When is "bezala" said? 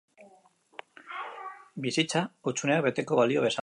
3.51-3.59